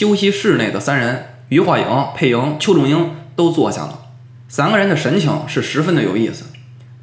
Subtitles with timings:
[0.00, 1.84] 休息室内的三人，于化颖、
[2.16, 4.06] 佩莹、邱仲英都坐下了。
[4.48, 6.46] 三个人的神情是十分的有意思。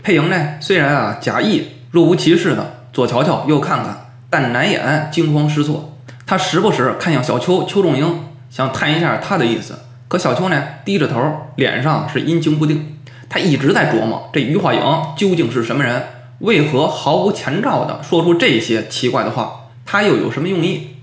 [0.02, 5.96] 佩莹呢，虽然啊假意若无其事的左瞧瞧右看看，但难掩惊慌失措。
[6.26, 9.78] 他时不时看向小邱、邱仲英，想探一下他的意思。
[10.08, 12.98] 可小邱呢，低着头，脸上是阴晴不定。
[13.30, 14.82] 他一直在琢磨，这于化颖
[15.16, 16.02] 究竟是什么人？
[16.40, 19.68] 为何毫无前兆的说出这些奇怪的话？
[19.86, 20.96] 他又有什么用意？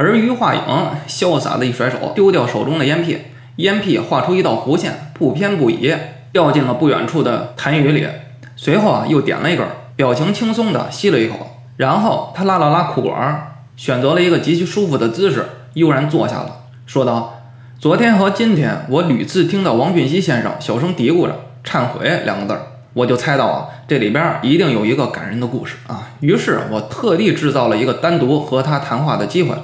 [0.00, 0.62] 而于化颖
[1.06, 3.18] 潇洒的一甩手，丢掉手中的烟屁，
[3.56, 5.94] 烟屁画出一道弧线，不偏不倚，
[6.32, 8.08] 掉进了不远处的痰盂里。
[8.56, 11.46] 随后啊，又点了一根，表情轻松的吸了一口，
[11.76, 15.44] 然后他拉了拉裤管，选择了一个极其舒服的姿势，
[15.74, 17.34] 悠然坐下了，说道。
[17.78, 22.60] 昨天和今天，我屡次听到王俊熙先生小声嘀咕着“忏悔”两个字儿，
[22.94, 26.08] 我就猜到啊，这里边一定有一个感人的故事啊。
[26.20, 29.54] 于是我特地制造了一个单独和他谈话的机会，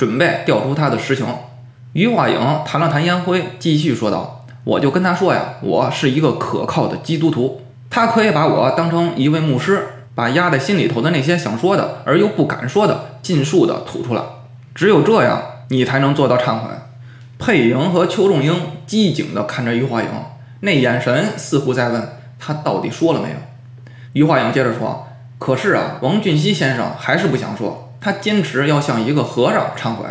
[0.00, 1.26] 准备调出他的实情。
[1.92, 14.22] 于化颖弹了弹烟灰，继续说道：“我就跟他说呀，我是一个可靠的基督徒，他可以把我当成一位牧师，把压在心里头的那些想说的而又不敢说的，尽数的吐出来。
[14.74, 16.70] 只有这样，你才能做到忏悔。”
[17.38, 18.54] 佩莹和邱仲英
[18.86, 20.08] 机警地看着于化颖，
[20.60, 23.36] 那眼神似乎在问他到底说了没有。
[24.14, 25.06] 于化颖接着说
[25.38, 30.06] ：“可是啊，王俊熙先生还是不想说，他坚持要向一个和尚忏悔。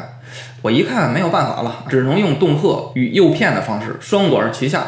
[0.61, 4.83] 我一看没有办法了，只能用恫吓与诱骗的方式双管齐下。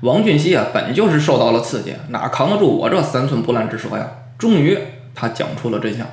[0.00, 4.06] 王俊熙啊，本就是受到了刺激，哪扛得住我这三寸不烂之舌呀？
[4.38, 4.78] 终于，
[5.14, 6.06] 他讲出了真相。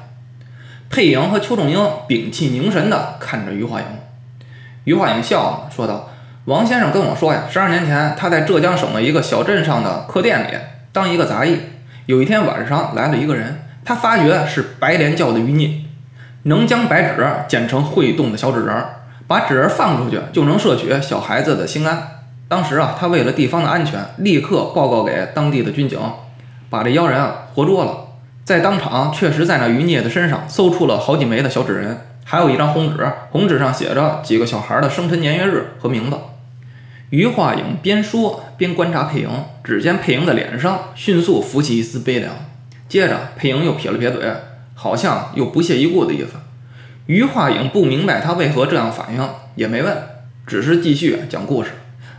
[0.90, 3.86] 佩莹和邱仲英屏气凝神地看着于化颖。”
[4.86, 6.10] 于化颖笑了，说道
[6.46, 10.58] ：“王先生跟我说呀，十二年前他在浙江省的一个小镇上的客店里
[10.92, 11.58] 当一个杂役。
[12.06, 15.70] 有一天晚上来了一个人，他发觉是白莲教的余孽，
[16.44, 18.86] 能将白纸剪成会动的小纸人，
[19.28, 22.22] 把纸人放出去就能摄取小孩子的心安。
[22.48, 26.00] 当时啊，他为了地方的安全，立刻报告给当地的军警，
[26.70, 28.08] 把这妖人啊活捉了，
[28.44, 36.18] 在当场确实在那余孽的身上搜出了好几枚的小纸人。”还有一张红纸，红纸上写着几个小孩的生辰年月日和名字。
[37.10, 39.30] 余化颖边说边观察佩莹，
[39.62, 42.32] 只见佩莹的脸上迅速浮起一丝悲凉。
[42.88, 44.22] 接着，佩莹又撇了撇嘴，
[44.76, 46.34] 好像又不屑一顾的意思。
[47.06, 49.96] 于化颖不明白他为何这样反应，也没问，
[50.48, 51.72] 只是继续讲故事。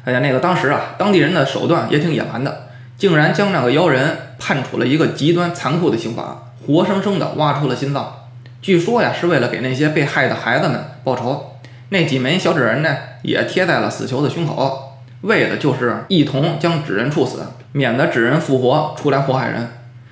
[0.05, 8.29] 哎呀，那个当时啊，当地人的手段也挺野蛮的，竟然将那个妖人判处了一个极端残酷的刑罚，活生生的挖出了心脏。
[8.61, 11.53] 据说呀，是为了给那些被害的孩子们报仇。
[11.89, 17.43] 那几枚小纸人呢，也贴在了死囚的胸口，为的就是一同将纸人处死，
[17.73, 19.71] 免得纸人复活出来祸害人。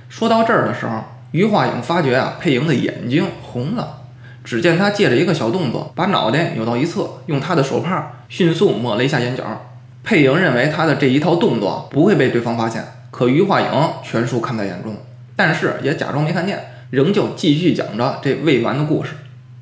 [0.09, 3.99] 说到这儿的时候，于化影发觉啊，佩莹的眼睛红了。
[4.45, 9.45] 只见他借着一个小动作，把脑袋扭到一侧，用他的手帕迅速抹了一下眼角。
[10.03, 13.69] 佩莹认为他的这一套动作不会被对方发现，可于化影
[14.03, 14.97] 全数看在眼中，
[15.37, 16.65] 但是也假装没看见。
[16.91, 19.13] 仍旧继续讲着这未完的故事，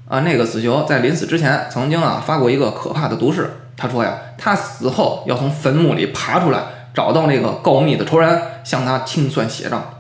[0.09, 6.61] 啊，那个死囚在临死之前曾经啊发过一个可怕的毒誓，他说呀，他死后要从坟墓里爬出来，
[6.93, 10.00] 找到那个告密的仇人，向他清算血账。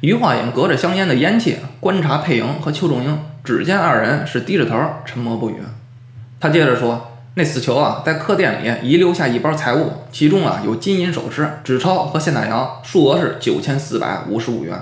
[0.00, 5.56] 于化影隔着香烟的烟气观察佩莹和邱仲英，只见二人是低着头沉默不语。
[6.40, 14.80] 他接着说，那死囚啊在客店里遗留下一包财物，其中啊有金银首饰、纸钞和现大洋，数额是九千四百五十五元。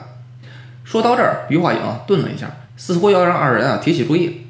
[0.84, 4.46] 说到这儿，于化影顿了一下，似乎要让二人啊提起注意。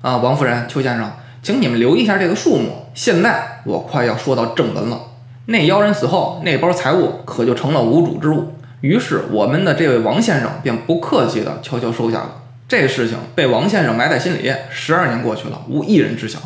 [0.00, 1.12] 啊，王夫人、邱先生，
[1.42, 2.86] 请你们留意一下这个数目。
[2.94, 4.98] 现在我快要说到正文了。
[5.44, 8.52] 那妖人死后，那包财物可就成了无主之物。
[8.80, 12.42] 于是，我们的这位王先生便不客气地悄悄收下了。
[12.68, 16.38] 这事情被王先生埋在心里，十二年过去了，无一人知晓。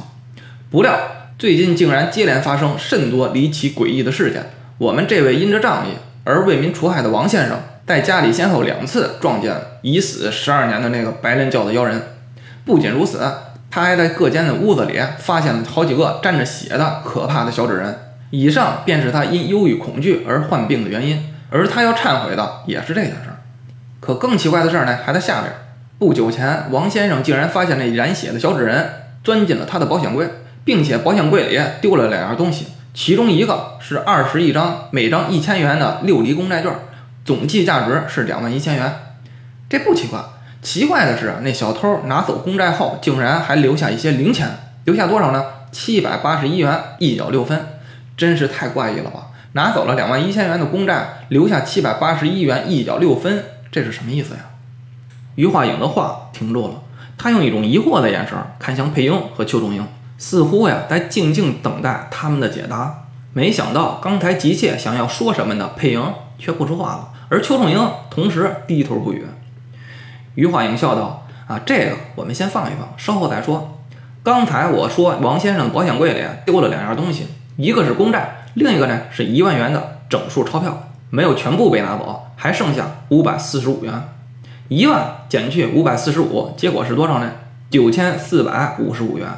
[0.70, 0.98] 不料
[1.38, 4.50] 最近竟然接连发生甚多离奇诡异的事件。
[4.78, 7.58] 我们这位因着仗义而为民除害的王先生。
[7.86, 9.52] 在家里先后两次撞见
[9.82, 12.00] 已死十二年的那个白莲教的妖人，
[12.64, 13.18] 不仅如此，
[13.68, 17.98] 他还在各间的屋子里发现了好几个沾着血的可怕的小纸人。
[18.30, 23.36] 以上便是他因忧郁恐惧而患病的原因，而他要忏悔的也是这件事儿。
[24.00, 25.52] 可更奇怪的事儿呢，还在下边。
[25.98, 28.90] 不久前，王先生竟然发现那染血的小纸人
[29.22, 30.26] 钻进了他的保险柜，
[30.64, 36.72] 并且保险柜里丢了两样东西，其中一个是二十一张每张一千元的六厘公债券。
[37.22, 38.94] 总计价值是两万一千元，
[39.68, 40.18] 这不奇怪。
[40.62, 44.48] 奇怪的是，那小偷拿走公债后，竟然还留下一些零钱，
[44.84, 45.44] 留下多少呢？
[45.70, 47.66] 七百八十一元一角六分，
[48.16, 49.28] 真是太怪异了吧！
[49.52, 54.40] 拿走了两万一千元的公债，留下七百八十一元一角六分，这是什么意思呀？
[55.34, 56.82] 于化颖的话停住了，
[57.16, 59.86] 他用一种疑惑的眼神看向佩英和邱仲英，
[60.18, 63.04] 似乎呀在静静等待他们的解答。
[63.32, 66.02] 没想到刚才急切想要说什么的佩英
[66.38, 69.24] 却不说话了，而邱仲英同时低头不语。
[70.34, 73.78] 于化影笑道：“啊，这个我们先放一放，稍后再说。
[74.22, 77.26] 刚才我说王先生保险柜里丢了两样东西，
[77.56, 83.92] 一个是公债，另一个呢是一万元的整数钞票，没有全部被拿走，还剩下五百四十五元。
[84.68, 87.32] 一万减去五百四十五，结果是多少呢？
[87.70, 89.28] 九千四百五十五元。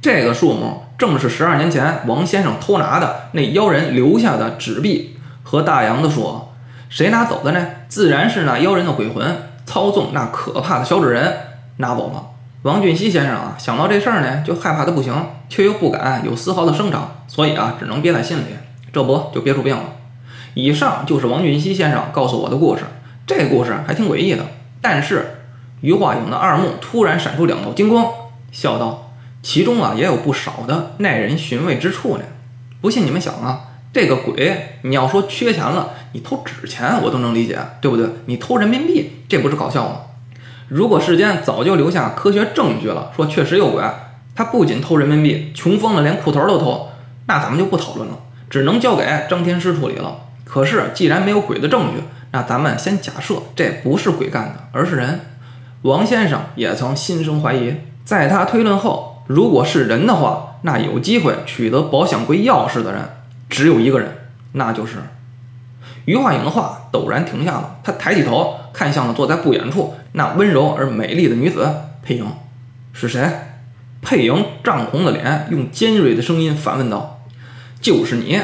[0.00, 5.16] 这个数目正是十二年前王先生偷拿的那妖人留下的纸币。
[5.42, 6.54] 和大洋的说，
[6.88, 7.66] 谁拿走的呢？
[7.88, 11.32] 自然是那妖人的鬼魂。”操纵那可怕的小纸人
[11.76, 12.31] 拿走了。
[12.62, 15.12] 王俊熙先生啊，想到这事儿呢，就害怕的不行，
[15.48, 18.42] 却又不敢有丝毫的声张，所以啊，只能憋在心里。
[18.92, 19.82] 这不就憋出病了？
[20.54, 22.84] 以上就是王俊熙先生告诉我的故事。
[23.26, 24.44] 这故事还挺诡异的。
[24.80, 25.38] 但是
[25.80, 28.06] 余化影的二目突然闪出两道金光，
[28.52, 29.12] 笑道
[29.42, 32.24] ：“其中啊，也有不少的耐人寻味之处呢。
[32.80, 38.06] 不信你们想啊。”这个鬼，你要说缺钱了，你偷纸钱我都能理解，对不对？
[38.26, 39.96] 你偷人民币，这不是搞笑吗？
[40.74, 43.84] 如果世间早就留下科学证据了，说确实有鬼，
[44.34, 46.88] 他不仅偷人民币，穷疯了连裤头都偷，
[47.26, 50.16] 那咱们就不讨论了，只能交给张天师处理了。
[50.44, 55.20] 可是既然没有鬼的证据，那咱们先假设这不是鬼干的，而是人。
[55.82, 63.02] 王先生也曾心生怀疑，在他推论后，如果是人的话，那有机会取得保险柜钥匙的人。
[63.50, 64.10] 只有一个人，
[64.52, 64.96] 那就是
[66.06, 67.76] 余化影的话陡然停下了。
[67.84, 71.68] 他抬起头看向了坐在不远处那温柔而美丽的女子
[72.02, 72.26] 佩莹。
[72.92, 73.30] 是谁？
[74.02, 77.20] 佩莹涨红了脸，用尖锐的声音反问道
[77.80, 78.40] ：“就是你。”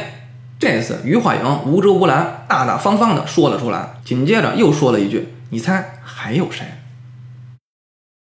[0.61, 6.67] 这次于化影无遮无拦、大大方方地说了出来，紧接着又说了一句：“你猜还有谁？”